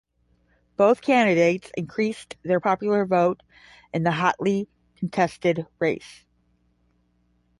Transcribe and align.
Both 0.77 1.03
candidates 1.03 1.69
increased 1.77 2.35
their 2.41 2.59
popular 2.59 3.05
vote 3.05 3.43
in 3.93 4.01
the 4.01 4.11
hotly 4.13 4.67
contested 4.95 5.67
race. 5.77 6.25